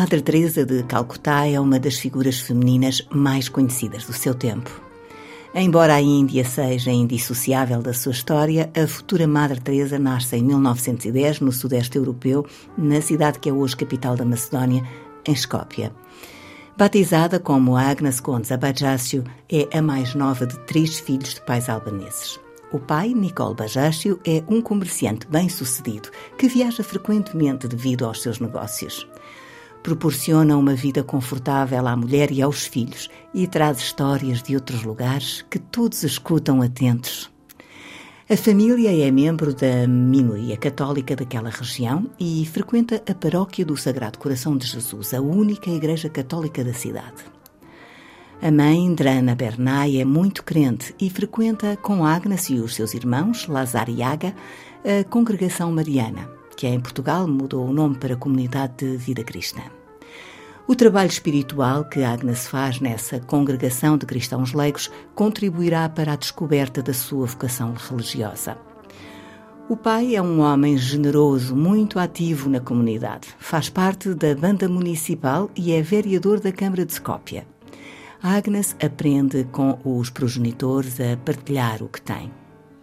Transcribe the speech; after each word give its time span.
Madre 0.00 0.22
Teresa 0.22 0.64
de 0.64 0.82
Calcutá 0.84 1.46
é 1.46 1.60
uma 1.60 1.78
das 1.78 1.98
figuras 1.98 2.40
femininas 2.40 3.06
mais 3.10 3.50
conhecidas 3.50 4.06
do 4.06 4.14
seu 4.14 4.34
tempo. 4.34 4.70
Embora 5.54 5.94
a 5.94 6.00
Índia 6.00 6.42
seja 6.42 6.90
indissociável 6.90 7.82
da 7.82 7.92
sua 7.92 8.12
história, 8.12 8.70
a 8.74 8.86
futura 8.86 9.26
Madre 9.26 9.60
Teresa 9.60 9.98
nasce 9.98 10.36
em 10.36 10.42
1910 10.42 11.40
no 11.40 11.52
sudeste 11.52 11.98
europeu, 11.98 12.46
na 12.78 13.02
cidade 13.02 13.40
que 13.40 13.50
é 13.50 13.52
hoje 13.52 13.76
capital 13.76 14.16
da 14.16 14.24
Macedónia, 14.24 14.82
em 15.28 15.32
Escópia. 15.32 15.92
Batizada 16.78 17.38
como 17.38 17.76
Agnes 17.76 18.20
Contes 18.20 18.50
Abajácio, 18.50 19.22
é 19.52 19.68
a 19.76 19.82
mais 19.82 20.14
nova 20.14 20.46
de 20.46 20.58
três 20.60 20.98
filhos 20.98 21.34
de 21.34 21.42
pais 21.42 21.68
albaneses. 21.68 22.40
O 22.72 22.78
pai, 22.78 23.12
Nicole 23.12 23.54
Bajácio, 23.54 24.18
é 24.24 24.42
um 24.48 24.62
comerciante 24.62 25.26
bem-sucedido 25.26 26.08
que 26.38 26.48
viaja 26.48 26.82
frequentemente 26.82 27.68
devido 27.68 28.06
aos 28.06 28.22
seus 28.22 28.40
negócios 28.40 29.06
proporciona 29.82 30.56
uma 30.56 30.74
vida 30.74 31.02
confortável 31.02 31.86
à 31.86 31.96
mulher 31.96 32.30
e 32.30 32.42
aos 32.42 32.66
filhos 32.66 33.08
e 33.32 33.46
traz 33.46 33.78
histórias 33.78 34.42
de 34.42 34.54
outros 34.54 34.82
lugares 34.82 35.44
que 35.48 35.58
todos 35.58 36.02
escutam 36.02 36.60
atentos. 36.60 37.30
A 38.28 38.36
família 38.36 38.96
é 38.96 39.10
membro 39.10 39.52
da 39.52 39.88
minoria 39.88 40.56
católica 40.56 41.16
daquela 41.16 41.50
região 41.50 42.08
e 42.18 42.46
frequenta 42.46 43.02
a 43.08 43.14
paróquia 43.14 43.64
do 43.64 43.76
Sagrado 43.76 44.18
Coração 44.18 44.56
de 44.56 44.66
Jesus, 44.66 45.12
a 45.12 45.20
única 45.20 45.68
igreja 45.68 46.08
católica 46.08 46.62
da 46.62 46.72
cidade. 46.72 47.24
A 48.40 48.50
mãe, 48.50 48.94
Drana 48.94 49.34
Bernay, 49.34 50.00
é 50.00 50.04
muito 50.04 50.44
crente 50.44 50.94
e 51.00 51.10
frequenta 51.10 51.76
com 51.76 52.06
Agnes 52.06 52.48
e 52.48 52.54
os 52.54 52.74
seus 52.74 52.94
irmãos, 52.94 53.48
Lazar 53.48 53.90
e 53.90 54.02
Aga, 54.02 54.32
a 54.84 55.04
Congregação 55.04 55.72
Mariana 55.72 56.39
que 56.60 56.66
em 56.66 56.78
Portugal 56.78 57.26
mudou 57.26 57.66
o 57.66 57.72
nome 57.72 57.96
para 57.96 58.14
Comunidade 58.14 58.74
de 58.76 58.94
Vida 58.98 59.24
Cristã. 59.24 59.62
O 60.68 60.76
trabalho 60.76 61.08
espiritual 61.08 61.86
que 61.86 62.02
Agnes 62.02 62.46
faz 62.48 62.80
nessa 62.80 63.18
congregação 63.18 63.96
de 63.96 64.04
cristãos 64.04 64.52
leigos 64.52 64.90
contribuirá 65.14 65.88
para 65.88 66.12
a 66.12 66.16
descoberta 66.16 66.82
da 66.82 66.92
sua 66.92 67.24
vocação 67.24 67.72
religiosa. 67.72 68.58
O 69.70 69.76
pai 69.76 70.14
é 70.14 70.20
um 70.20 70.40
homem 70.40 70.76
generoso, 70.76 71.56
muito 71.56 71.98
ativo 71.98 72.50
na 72.50 72.60
comunidade. 72.60 73.28
Faz 73.38 73.70
parte 73.70 74.12
da 74.12 74.34
banda 74.34 74.68
municipal 74.68 75.50
e 75.56 75.72
é 75.72 75.80
vereador 75.80 76.40
da 76.40 76.52
Câmara 76.52 76.84
de 76.84 76.92
Scópia. 76.92 77.46
Agnes 78.22 78.76
aprende 78.84 79.44
com 79.44 79.78
os 79.82 80.10
progenitores 80.10 81.00
a 81.00 81.16
partilhar 81.24 81.82
o 81.82 81.88
que 81.88 82.02
tem. 82.02 82.30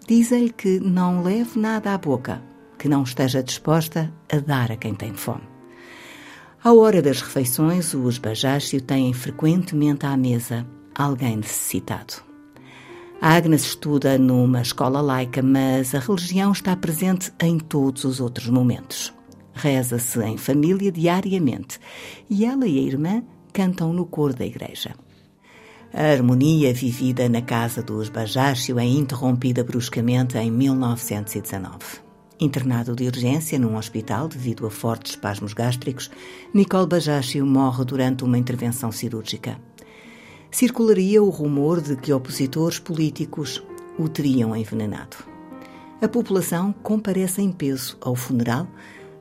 Dizem-lhe 0.08 0.52
que 0.52 0.80
não 0.80 1.22
leve 1.22 1.60
nada 1.60 1.94
à 1.94 1.98
boca, 2.00 2.42
que 2.78 2.88
não 2.88 3.04
esteja 3.04 3.44
disposta 3.44 4.12
a 4.32 4.38
dar 4.38 4.72
a 4.72 4.76
quem 4.76 4.94
tem 4.94 5.14
fome. 5.14 5.44
À 6.64 6.74
hora 6.74 7.02
das 7.02 7.22
refeições, 7.22 7.94
os 7.94 8.18
Bajácio 8.18 8.82
têm 8.82 9.14
frequentemente 9.14 10.06
à 10.06 10.18
mesa 10.18 10.66
alguém 10.96 11.38
necessitado. 11.38 12.16
A 13.22 13.34
Agnes 13.34 13.64
estuda 13.64 14.18
numa 14.18 14.62
escola 14.62 15.02
laica, 15.02 15.42
mas 15.42 15.96
a 15.96 16.00
religião 16.00 16.52
está 16.52 16.76
presente 16.76 17.32
em 17.42 17.58
todos 17.58 18.04
os 18.04 18.20
outros 18.20 18.48
momentos. 18.48 19.14
Reza-se 19.54 20.22
em 20.24 20.38
família 20.38 20.92
diariamente 20.92 21.80
e 22.30 22.46
ela 22.46 22.68
e 22.68 22.78
a 22.78 22.82
irmã 22.82 23.24
cantam 23.52 23.92
no 23.92 24.06
coro 24.06 24.36
da 24.36 24.46
igreja. 24.46 24.94
A 25.92 26.12
harmonia 26.12 26.74
vivida 26.74 27.28
na 27.28 27.42
casa 27.42 27.82
dos 27.82 28.10
Bajácio 28.10 28.78
é 28.78 28.86
interrompida 28.86 29.64
bruscamente 29.64 30.38
em 30.38 30.52
1919. 30.52 32.07
Internado 32.40 32.96
de 32.96 33.08
urgência 33.08 33.58
num 33.58 33.78
hospital 33.78 34.28
devido 34.28 34.68
a 34.68 34.70
fortes 34.70 35.14
espasmos 35.14 35.54
gástricos, 35.54 36.12
Nicole 36.54 36.86
Bajácio 36.86 37.44
morre 37.44 37.84
durante 37.84 38.24
uma 38.24 38.38
intervenção 38.38 38.92
cirúrgica. 38.92 39.60
Circularia 40.52 41.22
o 41.22 41.30
rumor 41.30 41.82
de 41.82 41.96
que 41.96 42.14
opositores 42.14 42.78
políticos 42.78 43.64
o 43.98 44.08
teriam 44.08 44.56
envenenado. 44.56 45.18
A 46.00 46.08
população 46.08 46.72
comparece 46.84 47.42
em 47.42 47.52
peso 47.52 47.98
ao 48.02 48.16
funeral, 48.16 48.68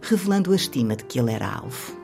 revelando 0.02 0.52
a 0.52 0.56
estima 0.56 0.94
de 0.94 1.04
que 1.04 1.18
ele 1.18 1.32
era 1.32 1.48
alvo. 1.48 1.96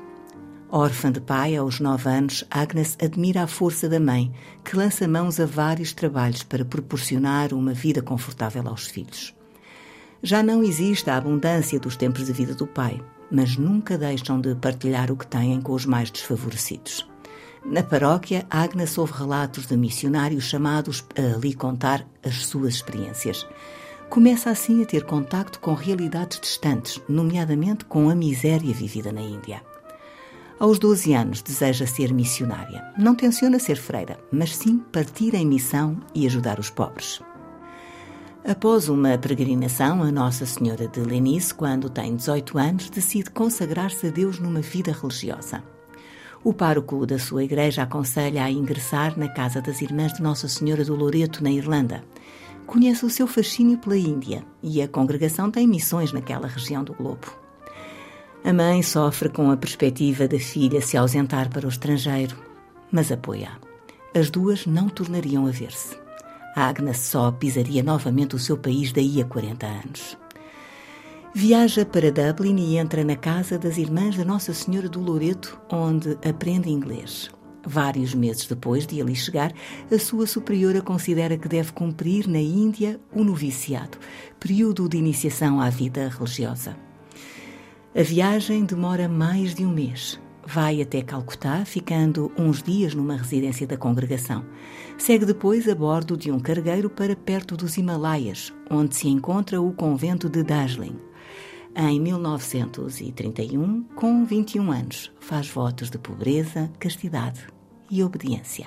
Órfã 0.71 1.13
de 1.13 1.21
pai, 1.21 1.55
aos 1.55 1.79
nove 1.79 2.09
anos, 2.09 2.43
Agnes 2.51 2.97
admira 2.99 3.43
a 3.43 3.47
força 3.47 3.87
da 3.87 4.01
mãe, 4.01 4.33
que 4.65 4.75
lança 4.75 5.07
mãos 5.07 5.39
a 5.39 5.45
vários 5.45 5.93
trabalhos 5.93 6.43
para 6.43 6.65
proporcionar 6.65 7.53
uma 7.53 7.75
vida 7.75 8.01
confortável 8.01 8.67
aos 8.67 8.87
filhos. 8.87 9.35
Já 10.25 10.41
não 10.41 10.63
existe 10.63 11.11
a 11.11 11.17
abundância 11.17 11.81
dos 11.81 11.97
tempos 11.97 12.25
de 12.25 12.33
vida 12.33 12.55
do 12.55 12.65
pai, 12.65 13.03
mas 13.29 13.57
nunca 13.57 13.99
deixam 13.99 14.41
de 14.41 14.55
partilhar 14.55 15.11
o 15.11 15.17
que 15.17 15.27
têm 15.27 15.61
com 15.61 15.73
os 15.73 15.85
mais 15.85 16.13
desfavorecidos. 16.13 17.05
Na 17.65 17.83
paróquia, 17.83 18.47
Agnes 18.49 18.97
ouve 18.97 19.13
relatos 19.15 19.67
de 19.67 19.77
missionários 19.77 20.45
chamados 20.45 21.05
a 21.19 21.35
ali 21.35 21.53
contar 21.55 22.07
as 22.25 22.47
suas 22.47 22.75
experiências. 22.75 23.45
Começa 24.09 24.49
assim 24.49 24.81
a 24.83 24.87
ter 24.87 25.05
contacto 25.05 25.59
com 25.59 25.75
realidades 25.75 26.39
distantes, 26.39 27.01
nomeadamente 27.09 27.85
com 27.85 28.09
a 28.09 28.15
miséria 28.15 28.73
vivida 28.73 29.11
na 29.11 29.23
Índia. 29.23 29.61
Aos 30.61 30.79
12 30.79 31.15
anos 31.15 31.43
deseja 31.43 31.85
ser 31.85 32.13
missionária. 32.13 32.93
Não 32.97 33.17
tenciona 33.17 33.59
ser 33.59 33.77
freira, 33.77 34.21
mas 34.31 34.55
sim 34.55 34.79
partir 34.79 35.35
em 35.35 35.45
missão 35.45 35.99
e 36.15 36.27
ajudar 36.27 36.61
os 36.61 36.71
pobres. 36.71 37.21
Após 38.45 38.89
uma 38.89 39.17
peregrinação, 39.17 40.03
a 40.03 40.11
Nossa 40.11 40.45
Senhora 40.45 40.89
de 40.89 40.99
Lenice, 40.99 41.55
quando 41.55 41.89
tem 41.89 42.17
18 42.17 42.59
anos, 42.59 42.91
decide 42.91 43.31
consagrar-se 43.31 44.09
a 44.09 44.11
Deus 44.11 44.41
numa 44.41 44.61
vida 44.61 44.91
religiosa. 44.91 45.63
O 46.43 46.53
pároco 46.53 47.07
da 47.07 47.21
sua 47.21 47.45
igreja 47.45 47.85
aconselha 47.85 48.43
a 48.43 48.51
ingressar 48.51 49.17
na 49.17 49.29
Casa 49.29 49.63
das 49.63 49.81
Irmãs 49.81 50.15
de 50.15 50.23
Nossa 50.23 50.49
Senhora 50.49 50.85
do 50.85 50.97
Loreto, 50.97 51.41
na 51.41 51.53
Irlanda. 51.53 52.05
Conhece 52.67 53.07
o 53.07 53.11
seu 53.11 53.29
fascínio 53.29 53.79
pela 53.79 53.97
Índia 53.97 54.45
e 54.61 54.83
a 54.83 54.89
congregação 54.89 55.49
tem 55.49 55.69
missões 55.69 56.13
naquela 56.13 56.49
região 56.49 56.83
do 56.83 56.95
globo. 56.95 57.33
A 58.43 58.53
mãe 58.53 58.83
sofre 58.83 59.29
com 59.29 59.53
a 59.53 59.57
perspectiva 59.57 60.27
da 60.27 60.41
filha 60.41 60.81
se 60.81 60.97
ausentar 60.97 61.49
para 61.49 61.65
o 61.65 61.69
estrangeiro, 61.69 62.37
mas 62.91 63.13
apoia. 63.13 63.53
As 64.13 64.31
duas 64.31 64.67
não 64.67 64.89
tornariam 64.89 65.47
a 65.47 65.51
ver-se. 65.53 66.02
Agnes 66.55 66.99
só 66.99 67.31
pisaria 67.31 67.83
novamente 67.83 68.37
o 68.37 68.39
seu 68.39 68.59
país 68.59 68.93
daí 68.93 69.21
a 69.21 69.25
40 69.25 69.67
anos. 69.67 70.19
Viaja 71.35 71.87
para 71.87 72.13
Dublin 72.13 72.57
e 72.59 72.77
entra 72.77 73.03
na 73.03 73.17
casa 73.17 73.59
das 73.59 73.79
irmãs 73.79 74.17
da 74.17 74.25
Nossa 74.25 74.53
Senhora 74.53 74.87
do 74.87 75.01
Loreto, 75.01 75.59
onde 75.71 76.19
aprende 76.29 76.69
inglês. 76.69 77.31
Vários 77.65 78.15
meses 78.15 78.47
depois 78.47 78.87
de 78.87 79.01
ali 79.01 79.15
chegar, 79.15 79.53
a 79.91 79.99
sua 79.99 80.27
superiora 80.27 80.83
considera 80.83 81.39
que 81.39 81.49
deve 81.49 81.73
cumprir 81.73 82.29
na 82.29 82.41
Índia 82.41 83.01
o 83.13 83.25
noviciado, 83.25 83.97
período 84.39 84.89
de 84.89 84.99
iniciação 84.99 85.59
à 85.59 85.71
vida 85.71 86.09
religiosa. 86.09 86.77
A 87.95 88.03
viagem 88.03 88.65
demora 88.65 89.09
mais 89.09 89.55
de 89.55 89.65
um 89.65 89.73
mês. 89.73 90.21
Vai 90.47 90.83
até 90.83 91.03
Calcutá, 91.03 91.65
ficando 91.65 92.33
uns 92.37 92.63
dias 92.63 92.95
numa 92.95 93.17
residência 93.17 93.67
da 93.67 93.77
congregação. 93.77 94.45
Segue 94.99 95.25
depois 95.25 95.69
a 95.69 95.75
bordo 95.75 96.17
de 96.17 96.31
um 96.33 96.41
cargueiro 96.41 96.91
para 96.91 97.15
perto 97.15 97.57
dos 97.57 97.77
Himalaias, 97.77 98.53
onde 98.69 98.97
se 98.97 99.09
encontra 99.09 99.61
o 99.61 99.73
convento 99.73 100.29
de 100.29 100.43
Darjeeling. 100.43 100.99
Em 101.75 101.99
1931, 102.01 103.85
com 103.95 104.25
21 104.25 104.73
anos, 104.73 105.13
faz 105.21 105.49
votos 105.49 105.89
de 105.89 105.97
pobreza, 105.97 106.71
castidade 106.79 107.47
e 107.91 108.03
obediência. 108.03 108.67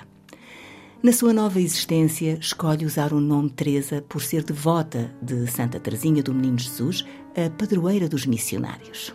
Na 1.02 1.12
sua 1.12 1.32
nova 1.32 1.60
existência, 1.60 2.38
escolhe 2.40 2.84
usar 2.86 3.12
o 3.12 3.20
nome 3.20 3.50
Teresa 3.50 4.02
por 4.08 4.22
ser 4.22 4.42
devota 4.42 5.14
de 5.22 5.46
Santa 5.46 5.78
Teresinha 5.78 6.22
do 6.22 6.34
Menino 6.34 6.58
Jesus, 6.58 7.04
a 7.36 7.50
padroeira 7.50 8.08
dos 8.08 8.26
missionários. 8.26 9.14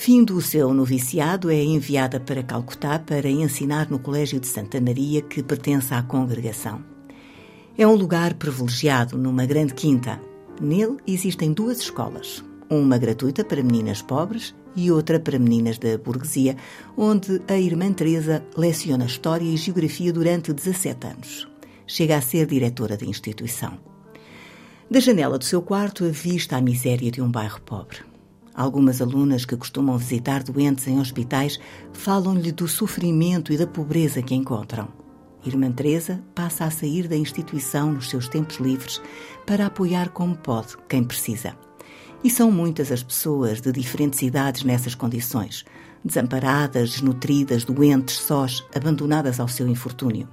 Findo 0.00 0.36
o 0.36 0.40
seu 0.40 0.72
noviciado, 0.72 1.50
é 1.50 1.60
enviada 1.60 2.20
para 2.20 2.40
Calcutá 2.40 3.00
para 3.00 3.28
ensinar 3.28 3.90
no 3.90 3.98
Colégio 3.98 4.38
de 4.38 4.46
Santa 4.46 4.80
Maria, 4.80 5.20
que 5.20 5.42
pertence 5.42 5.92
à 5.92 6.00
congregação. 6.00 6.84
É 7.76 7.84
um 7.84 7.96
lugar 7.96 8.34
privilegiado 8.34 9.18
numa 9.18 9.44
grande 9.44 9.74
quinta. 9.74 10.20
Nele 10.60 10.98
existem 11.04 11.52
duas 11.52 11.80
escolas, 11.80 12.44
uma 12.70 12.96
gratuita 12.96 13.44
para 13.44 13.60
meninas 13.60 14.00
pobres 14.00 14.54
e 14.76 14.88
outra 14.88 15.18
para 15.18 15.36
meninas 15.36 15.78
da 15.78 15.98
burguesia, 15.98 16.56
onde 16.96 17.42
a 17.48 17.58
irmã 17.58 17.92
Teresa 17.92 18.44
leciona 18.56 19.04
História 19.04 19.44
e 19.44 19.56
Geografia 19.56 20.12
durante 20.12 20.52
17 20.52 21.06
anos. 21.08 21.48
Chega 21.88 22.16
a 22.16 22.20
ser 22.20 22.46
diretora 22.46 22.96
da 22.96 23.04
instituição. 23.04 23.76
Da 24.88 25.00
janela 25.00 25.36
do 25.36 25.44
seu 25.44 25.60
quarto 25.60 26.04
avista 26.04 26.56
a 26.56 26.60
miséria 26.60 27.10
de 27.10 27.20
um 27.20 27.28
bairro 27.28 27.60
pobre. 27.62 28.07
Algumas 28.54 29.00
alunas 29.00 29.44
que 29.44 29.56
costumam 29.56 29.96
visitar 29.96 30.42
doentes 30.42 30.86
em 30.88 30.98
hospitais 30.98 31.58
falam-lhe 31.92 32.50
do 32.50 32.66
sofrimento 32.66 33.52
e 33.52 33.56
da 33.56 33.66
pobreza 33.66 34.22
que 34.22 34.34
encontram. 34.34 34.88
Irmã 35.44 35.70
Teresa 35.70 36.22
passa 36.34 36.64
a 36.64 36.70
sair 36.70 37.06
da 37.06 37.16
instituição 37.16 37.92
nos 37.92 38.10
seus 38.10 38.28
tempos 38.28 38.56
livres 38.56 39.00
para 39.46 39.66
apoiar 39.66 40.10
como 40.10 40.36
pode 40.36 40.76
quem 40.88 41.04
precisa. 41.04 41.56
E 42.22 42.28
são 42.28 42.50
muitas 42.50 42.90
as 42.90 43.02
pessoas 43.02 43.60
de 43.60 43.70
diferentes 43.70 44.20
idades 44.22 44.64
nessas 44.64 44.94
condições, 44.94 45.64
desamparadas, 46.04 46.90
desnutridas, 46.90 47.64
doentes, 47.64 48.16
sós, 48.16 48.64
abandonadas 48.74 49.38
ao 49.38 49.46
seu 49.46 49.68
infortúnio. 49.68 50.28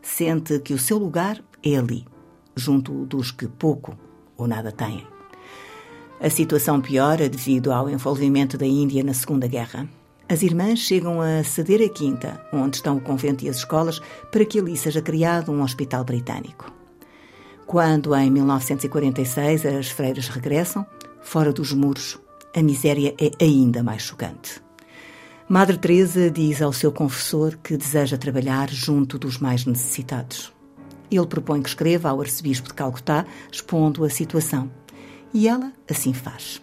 Sente 0.00 0.58
que 0.60 0.72
o 0.72 0.78
seu 0.78 0.96
lugar 0.96 1.42
é 1.62 1.76
ali, 1.76 2.06
junto 2.56 3.04
dos 3.04 3.30
que 3.30 3.46
pouco 3.46 3.96
ou 4.36 4.46
nada 4.46 4.72
têm. 4.72 5.06
A 6.22 6.28
situação 6.28 6.82
piora 6.82 7.30
devido 7.30 7.72
ao 7.72 7.88
envolvimento 7.88 8.58
da 8.58 8.66
Índia 8.66 9.02
na 9.02 9.14
Segunda 9.14 9.46
Guerra. 9.46 9.88
As 10.28 10.42
irmãs 10.42 10.78
chegam 10.78 11.18
a 11.22 11.42
ceder 11.42 11.80
a 11.80 11.88
quinta, 11.88 12.38
onde 12.52 12.76
estão 12.76 12.98
o 12.98 13.00
convento 13.00 13.42
e 13.42 13.48
as 13.48 13.56
escolas, 13.56 14.02
para 14.30 14.44
que 14.44 14.58
ali 14.58 14.76
seja 14.76 15.00
criado 15.00 15.50
um 15.50 15.62
hospital 15.62 16.04
britânico. 16.04 16.70
Quando, 17.66 18.14
em 18.14 18.30
1946, 18.30 19.64
as 19.64 19.88
freiras 19.88 20.28
regressam, 20.28 20.84
fora 21.22 21.54
dos 21.54 21.72
muros, 21.72 22.18
a 22.54 22.62
miséria 22.62 23.14
é 23.18 23.30
ainda 23.42 23.82
mais 23.82 24.02
chocante. 24.02 24.60
Madre 25.48 25.78
Teresa 25.78 26.30
diz 26.30 26.60
ao 26.60 26.74
seu 26.74 26.92
confessor 26.92 27.56
que 27.64 27.78
deseja 27.78 28.18
trabalhar 28.18 28.68
junto 28.68 29.18
dos 29.18 29.38
mais 29.38 29.64
necessitados. 29.64 30.52
Ele 31.10 31.26
propõe 31.26 31.62
que 31.62 31.70
escreva 31.70 32.10
ao 32.10 32.20
arcebispo 32.20 32.68
de 32.68 32.74
Calcutá, 32.74 33.24
expondo 33.50 34.04
a 34.04 34.10
situação 34.10 34.70
e 35.32 35.48
ela 35.48 35.72
assim 35.88 36.12
faz. 36.12 36.60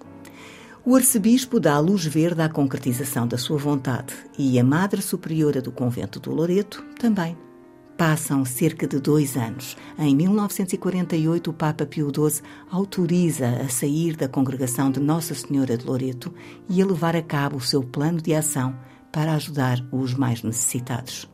O 0.89 0.95
arcebispo 0.95 1.59
dá 1.59 1.73
a 1.73 1.79
luz 1.79 2.05
verde 2.05 2.41
à 2.41 2.47
concretização 2.47 3.27
da 3.27 3.37
sua 3.37 3.57
vontade 3.57 4.13
e 4.37 4.57
a 4.57 4.63
Madre 4.63 5.01
Superiora 5.01 5.61
do 5.61 5.69
Convento 5.69 6.17
do 6.17 6.31
Loreto 6.31 6.81
também. 6.97 7.37
Passam 7.97 8.45
cerca 8.45 8.87
de 8.87 8.97
dois 8.97 9.35
anos. 9.35 9.75
Em 9.99 10.15
1948, 10.15 11.49
o 11.49 11.53
Papa 11.53 11.85
Pio 11.85 12.09
XII 12.09 12.41
autoriza 12.71 13.49
a 13.49 13.67
sair 13.67 14.15
da 14.15 14.29
congregação 14.29 14.89
de 14.89 15.01
Nossa 15.01 15.35
Senhora 15.35 15.77
de 15.77 15.85
Loreto 15.85 16.33
e 16.69 16.81
a 16.81 16.85
levar 16.85 17.17
a 17.17 17.21
cabo 17.21 17.57
o 17.57 17.61
seu 17.61 17.83
plano 17.83 18.21
de 18.21 18.33
ação 18.33 18.73
para 19.11 19.33
ajudar 19.33 19.85
os 19.91 20.13
mais 20.13 20.41
necessitados. 20.41 21.27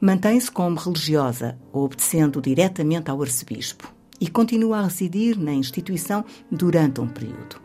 Mantém-se 0.00 0.50
como 0.50 0.80
religiosa, 0.80 1.56
obedecendo 1.72 2.42
diretamente 2.42 3.08
ao 3.08 3.22
arcebispo 3.22 3.94
e 4.24 4.28
continua 4.28 4.78
a 4.78 4.84
residir 4.84 5.38
na 5.38 5.52
instituição 5.52 6.24
durante 6.50 6.98
um 6.98 7.06
período. 7.06 7.60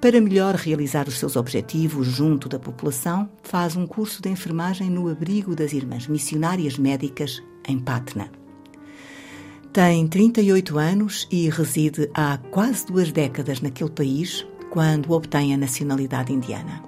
Para 0.00 0.18
melhor 0.18 0.54
realizar 0.54 1.06
os 1.06 1.18
seus 1.18 1.36
objetivos 1.36 2.06
junto 2.06 2.48
da 2.48 2.58
população, 2.58 3.28
faz 3.42 3.76
um 3.76 3.86
curso 3.86 4.22
de 4.22 4.30
enfermagem 4.30 4.88
no 4.88 5.10
abrigo 5.10 5.54
das 5.54 5.74
Irmãs 5.74 6.08
Missionárias 6.08 6.78
Médicas, 6.78 7.42
em 7.68 7.78
Patna. 7.78 8.30
Tem 9.74 10.08
38 10.08 10.78
anos 10.78 11.28
e 11.30 11.50
reside 11.50 12.10
há 12.14 12.38
quase 12.50 12.86
duas 12.86 13.12
décadas 13.12 13.60
naquele 13.60 13.90
país 13.90 14.46
quando 14.70 15.12
obtém 15.12 15.52
a 15.52 15.58
nacionalidade 15.58 16.32
indiana. 16.32 16.82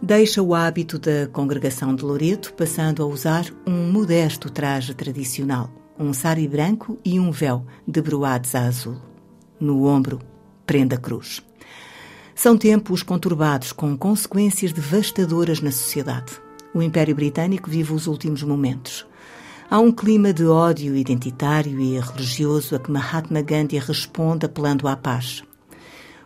Deixa 0.00 0.40
o 0.40 0.54
hábito 0.54 1.00
da 1.00 1.26
congregação 1.32 1.96
de 1.96 2.04
Loreto, 2.04 2.54
passando 2.54 3.02
a 3.02 3.06
usar 3.06 3.44
um 3.66 3.90
modesto 3.90 4.48
traje 4.48 4.94
tradicional, 4.94 5.79
um 6.00 6.14
sari 6.14 6.48
branco 6.48 6.98
e 7.04 7.20
um 7.20 7.30
véu 7.30 7.66
de 7.86 8.00
broados 8.00 8.54
a 8.54 8.62
azul. 8.62 8.96
No 9.60 9.84
ombro, 9.84 10.18
prenda 10.64 10.96
cruz. 10.96 11.42
São 12.34 12.56
tempos 12.56 13.02
conturbados 13.02 13.70
com 13.70 13.94
consequências 13.94 14.72
devastadoras 14.72 15.60
na 15.60 15.70
sociedade. 15.70 16.32
O 16.72 16.80
Império 16.80 17.14
Britânico 17.14 17.68
vive 17.68 17.92
os 17.92 18.06
últimos 18.06 18.42
momentos. 18.42 19.06
Há 19.70 19.78
um 19.78 19.92
clima 19.92 20.32
de 20.32 20.46
ódio 20.46 20.96
identitário 20.96 21.78
e 21.78 22.00
religioso 22.00 22.74
a 22.74 22.78
que 22.78 22.90
Mahatma 22.90 23.42
Gandhi 23.42 23.78
responde 23.78 24.46
apelando 24.46 24.88
à 24.88 24.96
paz. 24.96 25.44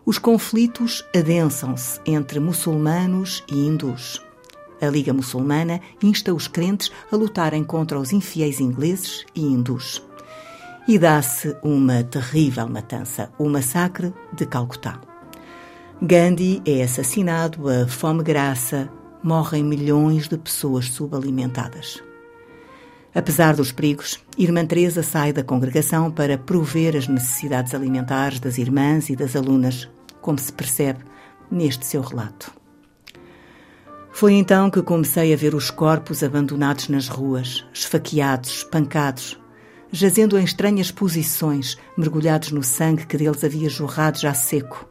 Os 0.06 0.18
conflitos 0.18 1.04
adensam-se 1.14 2.00
entre 2.06 2.38
muçulmanos 2.38 3.42
e 3.50 3.66
hindus. 3.66 4.23
A 4.84 4.90
Liga 4.90 5.12
Muçulmana 5.12 5.80
insta 6.02 6.34
os 6.34 6.46
crentes 6.46 6.92
a 7.10 7.16
lutarem 7.16 7.64
contra 7.64 7.98
os 7.98 8.12
infiéis 8.12 8.60
ingleses 8.60 9.24
e 9.34 9.42
hindus. 9.42 10.02
E 10.86 10.98
dá-se 10.98 11.56
uma 11.62 12.04
terrível 12.04 12.68
matança, 12.68 13.30
o 13.38 13.48
massacre 13.48 14.12
de 14.32 14.44
Calcutá. 14.44 15.00
Gandhi 16.02 16.60
é 16.66 16.82
assassinado, 16.82 17.68
a 17.68 17.88
fome 17.88 18.22
graça, 18.22 18.90
morrem 19.22 19.64
milhões 19.64 20.28
de 20.28 20.36
pessoas 20.36 20.90
subalimentadas. 20.90 22.02
Apesar 23.14 23.54
dos 23.54 23.72
perigos, 23.72 24.18
Irmã 24.36 24.66
Teresa 24.66 25.02
sai 25.02 25.32
da 25.32 25.44
congregação 25.44 26.10
para 26.10 26.36
prover 26.36 26.96
as 26.96 27.08
necessidades 27.08 27.74
alimentares 27.74 28.40
das 28.40 28.58
irmãs 28.58 29.08
e 29.08 29.16
das 29.16 29.36
alunas, 29.36 29.88
como 30.20 30.38
se 30.38 30.52
percebe 30.52 30.98
neste 31.50 31.86
seu 31.86 32.02
relato. 32.02 32.63
Foi 34.16 34.34
então 34.34 34.70
que 34.70 34.80
comecei 34.80 35.34
a 35.34 35.36
ver 35.36 35.56
os 35.56 35.72
corpos 35.72 36.22
abandonados 36.22 36.88
nas 36.88 37.08
ruas, 37.08 37.66
esfaqueados, 37.74 38.58
espancados, 38.58 39.36
jazendo 39.90 40.38
em 40.38 40.44
estranhas 40.44 40.92
posições, 40.92 41.76
mergulhados 41.98 42.52
no 42.52 42.62
sangue 42.62 43.08
que 43.08 43.16
deles 43.16 43.42
havia 43.42 43.68
jorrado 43.68 44.20
já 44.20 44.32
seco. 44.32 44.88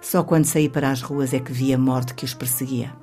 Só 0.00 0.24
quando 0.24 0.46
saí 0.46 0.70
para 0.70 0.90
as 0.90 1.02
ruas 1.02 1.34
é 1.34 1.38
que 1.38 1.52
vi 1.52 1.74
a 1.74 1.76
morte 1.76 2.14
que 2.14 2.24
os 2.24 2.32
perseguia. 2.32 2.96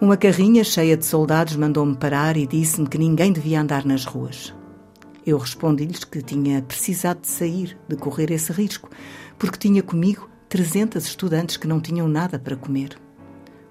Uma 0.00 0.16
carrinha 0.16 0.64
cheia 0.64 0.96
de 0.96 1.06
soldados 1.06 1.54
mandou-me 1.54 1.96
parar 1.96 2.36
e 2.36 2.44
disse-me 2.44 2.88
que 2.88 2.98
ninguém 2.98 3.32
devia 3.32 3.60
andar 3.60 3.84
nas 3.84 4.04
ruas. 4.04 4.52
Eu 5.24 5.38
respondi-lhes 5.38 6.02
que 6.02 6.20
tinha 6.22 6.60
precisado 6.60 7.20
de 7.20 7.28
sair, 7.28 7.78
de 7.88 7.94
correr 7.94 8.32
esse 8.32 8.50
risco, 8.50 8.90
porque 9.38 9.58
tinha 9.58 9.80
comigo 9.80 10.28
300 10.48 11.06
estudantes 11.06 11.56
que 11.56 11.68
não 11.68 11.80
tinham 11.80 12.08
nada 12.08 12.36
para 12.36 12.56
comer. 12.56 13.05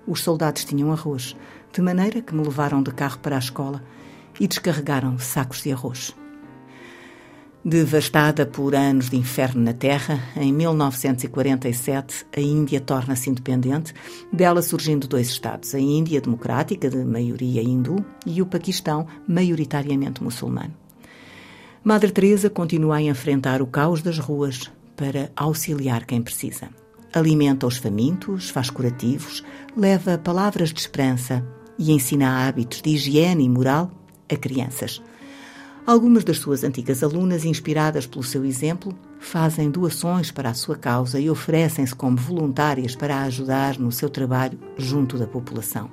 Os 0.08 0.22
soldados 0.22 0.64
tinham 0.64 0.92
arroz, 0.92 1.36
de 1.74 1.82
maneira 1.82 2.22
que 2.22 2.34
me 2.34 2.44
levaram 2.44 2.82
de 2.82 2.92
carro 2.92 3.20
para 3.20 3.36
a 3.36 3.40
escola 3.40 3.84
e 4.40 4.48
descarregaram 4.48 5.18
sacos 5.18 5.62
de 5.62 5.72
arroz. 5.72 6.16
Devastada 7.68 8.46
por 8.46 8.76
anos 8.76 9.10
de 9.10 9.18
inferno 9.18 9.64
na 9.64 9.74
Terra, 9.74 10.20
em 10.36 10.54
1947 10.54 12.28
a 12.38 12.40
Índia 12.40 12.80
torna-se 12.80 13.28
independente, 13.28 13.92
dela 14.32 14.62
surgindo 14.62 15.08
dois 15.08 15.30
Estados, 15.30 15.74
a 15.74 15.80
Índia 15.80 16.22
democrática, 16.22 16.88
de 16.88 17.04
maioria 17.04 17.64
hindu, 17.64 18.06
e 18.24 18.40
o 18.40 18.46
Paquistão, 18.46 19.08
maioritariamente 19.28 20.24
muçulmano. 20.24 20.76
Madre 21.84 22.12
Teresa 22.12 22.52
continua 22.52 22.98
a 22.98 23.02
enfrentar 23.02 23.64
o 23.64 23.68
caos 23.68 24.04
das 24.04 24.20
ruas 24.20 24.72
para 24.96 25.32
auxiliar 25.36 26.06
quem 26.06 26.22
precisa 26.22 26.70
alimenta 27.16 27.66
os 27.66 27.78
famintos, 27.78 28.50
faz 28.50 28.70
curativos, 28.70 29.42
leva 29.76 30.18
palavras 30.18 30.74
de 30.74 30.82
esperança 30.82 31.44
e 31.80 31.94
ensina 31.94 32.46
hábitos 32.46 32.82
de 32.82 32.90
higiene 32.90 33.46
e 33.46 33.50
moral 33.50 33.90
a 34.30 34.36
crianças. 34.36 35.02
Algumas 35.88 36.26
das 36.26 36.40
suas 36.40 36.64
antigas 36.64 37.04
alunas, 37.04 37.46
inspiradas 37.46 38.06
pelo 38.06 38.24
seu 38.24 38.44
exemplo, 38.44 38.94
fazem 39.20 39.72
doações 39.72 40.30
para 40.30 40.50
a 40.50 40.54
sua 40.54 40.76
causa 40.76 41.20
e 41.20 41.30
oferecem-se 41.30 41.96
como 41.96 42.18
voluntárias 42.18 42.96
para 42.96 43.22
ajudar 43.24 43.80
no 43.80 43.92
seu 43.92 44.10
trabalho 44.10 44.60
junto 44.78 45.18
da 45.18 45.26
população. 45.28 45.90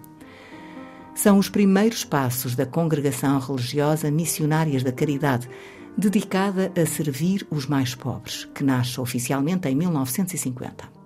São 1.14 1.38
os 1.38 1.48
primeiros 1.48 2.04
passos 2.04 2.56
da 2.56 2.66
Congregação 2.66 3.38
Religiosa 3.38 4.10
Missionárias 4.10 4.82
da 4.82 4.90
Caridade, 4.90 5.48
dedicada 5.96 6.72
a 6.74 6.86
servir 6.86 7.46
os 7.50 7.66
mais 7.66 7.94
pobres, 7.94 8.48
que 8.54 8.64
nasce 8.64 8.98
oficialmente 8.98 9.68
em 9.68 9.76
1950. 9.76 11.01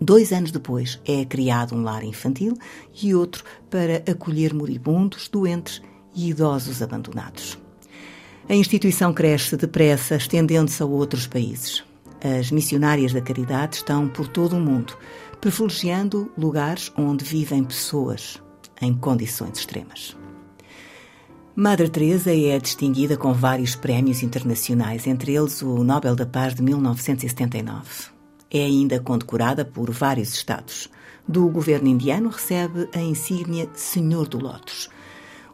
Dois 0.00 0.32
anos 0.32 0.52
depois 0.52 1.00
é 1.04 1.24
criado 1.24 1.74
um 1.74 1.82
lar 1.82 2.04
infantil 2.04 2.54
e 3.02 3.14
outro 3.14 3.44
para 3.68 3.96
acolher 4.10 4.54
moribundos, 4.54 5.28
doentes 5.28 5.82
e 6.14 6.30
idosos 6.30 6.80
abandonados. 6.80 7.58
A 8.48 8.54
instituição 8.54 9.12
cresce 9.12 9.56
depressa, 9.56 10.16
estendendo-se 10.16 10.82
a 10.82 10.86
outros 10.86 11.26
países. 11.26 11.84
As 12.22 12.50
missionárias 12.50 13.12
da 13.12 13.20
caridade 13.20 13.76
estão 13.76 14.08
por 14.08 14.28
todo 14.28 14.56
o 14.56 14.60
mundo, 14.60 14.96
privilegiando 15.40 16.30
lugares 16.36 16.92
onde 16.96 17.24
vivem 17.24 17.62
pessoas 17.62 18.40
em 18.80 18.94
condições 18.94 19.58
extremas. 19.58 20.16
Madre 21.54 21.88
Teresa 21.88 22.32
é 22.32 22.58
distinguida 22.58 23.16
com 23.16 23.32
vários 23.32 23.74
prémios 23.74 24.22
internacionais, 24.22 25.08
entre 25.08 25.34
eles 25.34 25.60
o 25.60 25.82
Nobel 25.82 26.14
da 26.14 26.24
Paz 26.24 26.54
de 26.54 26.62
1979. 26.62 28.17
É 28.50 28.64
ainda 28.64 28.98
condecorada 28.98 29.64
por 29.64 29.90
vários 29.90 30.32
estados. 30.32 30.88
Do 31.26 31.48
governo 31.48 31.88
indiano 31.88 32.30
recebe 32.30 32.88
a 32.94 33.00
insígnia 33.00 33.68
Senhor 33.74 34.26
do 34.26 34.38
Lotus. 34.38 34.88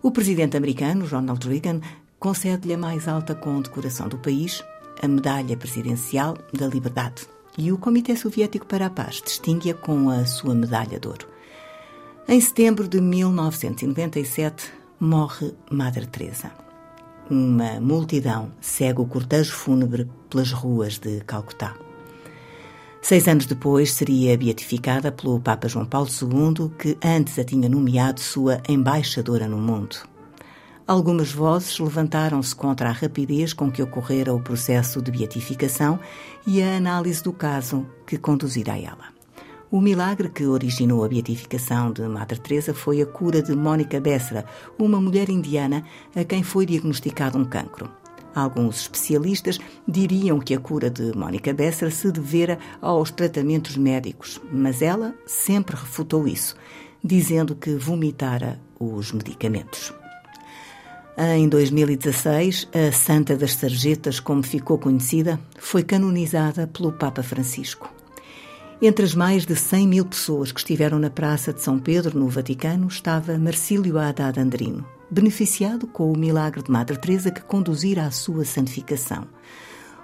O 0.00 0.12
presidente 0.12 0.56
americano, 0.56 1.06
Ronald 1.06 1.48
Reagan, 1.48 1.80
concede-lhe 2.20 2.74
a 2.74 2.78
mais 2.78 3.08
alta 3.08 3.34
condecoração 3.34 4.08
do 4.08 4.18
país, 4.18 4.62
a 5.02 5.08
Medalha 5.08 5.56
Presidencial 5.56 6.38
da 6.52 6.66
Liberdade. 6.68 7.26
E 7.58 7.72
o 7.72 7.78
Comitê 7.78 8.16
Soviético 8.16 8.66
para 8.66 8.86
a 8.86 8.90
Paz 8.90 9.22
distingue-a 9.24 9.74
com 9.74 10.08
a 10.10 10.24
sua 10.24 10.54
Medalha 10.54 10.98
de 10.98 11.08
Ouro. 11.08 11.26
Em 12.28 12.40
setembro 12.40 12.88
de 12.88 13.00
1997, 13.00 14.72
morre 14.98 15.52
Madre 15.70 16.06
Teresa. 16.06 16.50
Uma 17.28 17.80
multidão 17.80 18.52
segue 18.60 19.00
o 19.00 19.06
cortejo 19.06 19.52
fúnebre 19.52 20.08
pelas 20.30 20.52
ruas 20.52 20.98
de 20.98 21.20
Calcutá. 21.20 21.83
Seis 23.04 23.28
anos 23.28 23.44
depois, 23.44 23.92
seria 23.92 24.34
beatificada 24.34 25.12
pelo 25.12 25.38
Papa 25.38 25.68
João 25.68 25.84
Paulo 25.84 26.08
II, 26.08 26.70
que 26.78 26.96
antes 27.04 27.38
a 27.38 27.44
tinha 27.44 27.68
nomeado 27.68 28.18
sua 28.18 28.62
embaixadora 28.66 29.46
no 29.46 29.58
mundo. 29.58 29.94
Algumas 30.86 31.30
vozes 31.30 31.78
levantaram-se 31.78 32.56
contra 32.56 32.88
a 32.88 32.92
rapidez 32.92 33.52
com 33.52 33.70
que 33.70 33.82
ocorrera 33.82 34.32
o 34.32 34.40
processo 34.40 35.02
de 35.02 35.10
beatificação 35.10 36.00
e 36.46 36.62
a 36.62 36.78
análise 36.78 37.22
do 37.22 37.30
caso 37.30 37.86
que 38.06 38.16
conduzira 38.16 38.72
a 38.72 38.78
ela. 38.78 39.12
O 39.70 39.82
milagre 39.82 40.30
que 40.30 40.46
originou 40.46 41.04
a 41.04 41.08
beatificação 41.08 41.92
de 41.92 42.08
Madre 42.08 42.40
Teresa 42.40 42.72
foi 42.72 43.02
a 43.02 43.06
cura 43.06 43.42
de 43.42 43.54
Mônica 43.54 44.00
Bessra, 44.00 44.46
uma 44.78 44.98
mulher 44.98 45.28
indiana 45.28 45.84
a 46.16 46.24
quem 46.24 46.42
foi 46.42 46.64
diagnosticado 46.64 47.36
um 47.36 47.44
cancro. 47.44 48.03
Alguns 48.34 48.80
especialistas 48.80 49.60
diriam 49.86 50.40
que 50.40 50.54
a 50.54 50.58
cura 50.58 50.90
de 50.90 51.16
Mónica 51.16 51.54
Besser 51.54 51.92
se 51.92 52.10
devera 52.10 52.58
aos 52.80 53.10
tratamentos 53.10 53.76
médicos, 53.76 54.40
mas 54.52 54.82
ela 54.82 55.14
sempre 55.26 55.76
refutou 55.76 56.26
isso, 56.26 56.56
dizendo 57.02 57.54
que 57.54 57.76
vomitara 57.76 58.60
os 58.80 59.12
medicamentos. 59.12 59.94
Em 61.16 61.48
2016, 61.48 62.68
a 62.74 62.90
Santa 62.90 63.36
das 63.36 63.54
Sarjetas, 63.54 64.18
como 64.18 64.42
ficou 64.42 64.78
conhecida, 64.78 65.38
foi 65.56 65.84
canonizada 65.84 66.66
pelo 66.66 66.90
Papa 66.90 67.22
Francisco. 67.22 67.88
Entre 68.82 69.04
as 69.04 69.14
mais 69.14 69.46
de 69.46 69.54
100 69.54 69.86
mil 69.86 70.04
pessoas 70.04 70.50
que 70.50 70.58
estiveram 70.58 70.98
na 70.98 71.08
Praça 71.08 71.52
de 71.52 71.62
São 71.62 71.78
Pedro, 71.78 72.18
no 72.18 72.28
Vaticano, 72.28 72.88
estava 72.88 73.38
Marcílio 73.38 73.96
Haddad 73.96 74.40
Andrino, 74.40 74.84
beneficiado 75.14 75.86
com 75.86 76.12
o 76.12 76.18
milagre 76.18 76.60
de 76.60 76.68
Madre 76.68 76.98
Teresa 76.98 77.30
que 77.30 77.40
conduzira 77.40 78.04
à 78.04 78.10
sua 78.10 78.44
santificação. 78.44 79.28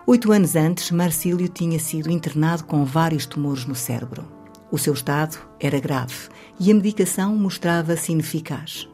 Oito 0.07 0.31
anos 0.31 0.55
antes, 0.55 0.93
Marcílio 0.93 1.49
tinha 1.49 1.81
sido 1.81 2.13
internado 2.13 2.63
com 2.63 2.85
vários 2.85 3.27
tumores 3.27 3.67
no 3.67 3.75
cérebro. 3.75 4.25
O 4.71 4.79
seu 4.79 4.95
estado 4.95 5.37
era 5.59 5.81
grave 5.81 6.29
e 6.61 6.71
a 6.71 6.75
medicação 6.75 7.35
mostrava-se 7.35 8.13
ineficaz. 8.13 8.89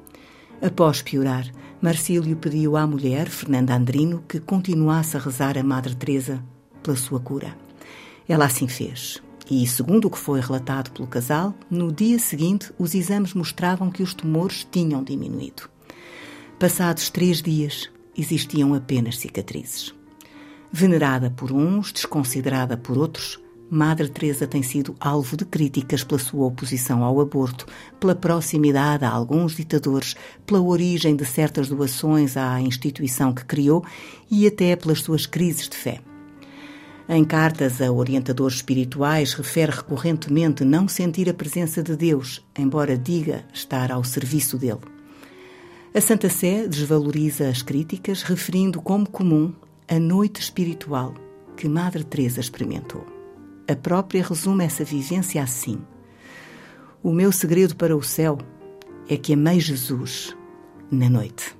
Após 0.63 1.03
piorar, 1.03 1.45
Marcílio 1.83 2.35
pediu 2.35 2.79
à 2.79 2.87
mulher, 2.87 3.29
Fernanda 3.29 3.77
Andrino, 3.77 4.25
que 4.27 4.41
continuasse 4.41 5.19
a 5.19 5.21
rezar 5.21 5.59
a 5.59 5.63
Madre 5.63 5.95
Teresa 5.95 6.43
pela 6.83 6.97
sua 6.97 7.21
cura. 7.21 7.55
Ela 8.27 8.47
assim 8.47 8.67
fez. 8.67 9.23
E, 9.51 9.67
segundo 9.67 10.07
o 10.07 10.11
que 10.11 10.19
foi 10.19 10.41
relatado 10.41 10.91
pelo 10.93 11.07
casal, 11.07 11.55
no 11.71 11.93
dia 11.93 12.19
seguinte 12.19 12.73
os 12.79 12.95
exames 12.95 13.35
mostravam 13.35 13.91
que 13.91 14.03
os 14.03 14.15
tumores 14.15 14.67
tinham 14.71 15.05
diminuído. 15.05 15.76
Passados 16.59 17.11
três 17.11 17.43
dias, 17.43 17.91
existiam 18.17 18.73
apenas 18.73 19.19
cicatrizes. 19.19 19.95
Venerada 20.73 21.31
por 21.31 21.53
uns, 21.53 21.93
desconsiderada 21.93 22.79
por 22.79 22.97
outros, 22.97 23.39
Madre 23.69 24.09
Teresa 24.09 24.47
tem 24.47 24.63
sido 24.63 24.97
alvo 24.99 25.37
de 25.37 25.45
críticas 25.45 26.03
pela 26.03 26.19
sua 26.19 26.47
oposição 26.47 27.05
ao 27.05 27.21
aborto, 27.21 27.67
pela 28.01 28.15
proximidade 28.15 29.05
a 29.05 29.11
alguns 29.11 29.55
ditadores, 29.55 30.17
pela 30.47 30.63
origem 30.63 31.15
de 31.15 31.27
certas 31.27 31.69
doações 31.69 32.39
à 32.39 32.59
instituição 32.59 33.35
que 33.35 33.45
criou 33.45 33.85
e 34.31 34.47
até 34.47 34.75
pelas 34.77 35.03
suas 35.03 35.27
crises 35.27 35.69
de 35.69 35.77
fé. 35.77 36.01
Em 37.07 37.23
cartas 37.23 37.83
a 37.83 37.93
orientadores 37.93 38.57
espirituais, 38.57 39.35
refere 39.35 39.73
recorrentemente 39.73 40.65
não 40.65 40.89
sentir 40.89 41.29
a 41.29 41.35
presença 41.35 41.83
de 41.83 41.95
Deus, 41.95 42.43
embora 42.57 42.97
diga 42.97 43.45
estar 43.53 43.93
ao 43.93 44.03
serviço 44.03 44.57
dele. 44.57 44.96
A 45.97 46.01
Santa 46.03 46.29
Sé 46.29 46.69
desvaloriza 46.69 47.49
as 47.49 47.63
críticas, 47.63 48.23
referindo 48.23 48.83
como 48.83 49.09
comum 49.09 49.55
a 49.89 49.99
noite 49.99 50.43
espiritual 50.43 51.15
que 51.57 51.67
Madre 51.67 52.05
Teresa 52.05 52.39
experimentou. 52.39 53.03
A 53.67 53.75
própria 53.75 54.23
resume 54.23 54.63
essa 54.63 54.85
vivência 54.85 55.43
assim: 55.43 55.79
O 57.03 57.11
meu 57.11 57.33
segredo 57.33 57.75
para 57.77 57.97
o 57.97 58.03
céu 58.03 58.37
é 59.09 59.17
que 59.17 59.33
amei 59.33 59.59
Jesus 59.59 60.37
na 60.91 61.09
noite. 61.09 61.57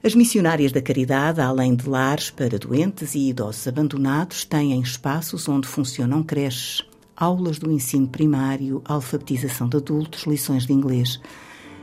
As 0.00 0.14
missionárias 0.14 0.70
da 0.70 0.80
caridade, 0.80 1.40
além 1.40 1.74
de 1.74 1.88
lares 1.88 2.30
para 2.30 2.56
doentes 2.56 3.16
e 3.16 3.30
idosos 3.30 3.66
abandonados, 3.66 4.44
têm 4.44 4.80
espaços 4.80 5.48
onde 5.48 5.66
funcionam 5.66 6.22
creches, 6.22 6.86
aulas 7.16 7.58
do 7.58 7.72
ensino 7.72 8.06
primário, 8.06 8.80
alfabetização 8.84 9.68
de 9.68 9.78
adultos, 9.78 10.22
lições 10.22 10.66
de 10.66 10.72
inglês. 10.72 11.20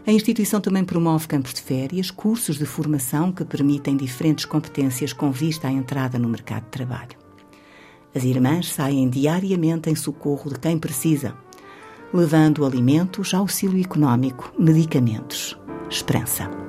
A 0.09 0.11
instituição 0.11 0.59
também 0.59 0.83
promove 0.83 1.27
campos 1.27 1.53
de 1.53 1.61
férias, 1.61 2.09
cursos 2.09 2.57
de 2.57 2.65
formação 2.65 3.31
que 3.31 3.45
permitem 3.45 3.95
diferentes 3.95 4.43
competências 4.43 5.13
com 5.13 5.29
vista 5.29 5.67
à 5.67 5.71
entrada 5.71 6.17
no 6.17 6.27
mercado 6.27 6.63
de 6.63 6.69
trabalho. 6.69 7.15
As 8.15 8.23
irmãs 8.23 8.73
saem 8.73 9.07
diariamente 9.07 9.87
em 9.87 9.93
socorro 9.93 10.51
de 10.51 10.57
quem 10.57 10.79
precisa, 10.79 11.35
levando 12.11 12.65
alimentos, 12.65 13.35
auxílio 13.35 13.79
económico, 13.79 14.51
medicamentos, 14.57 15.55
esperança. 15.91 16.68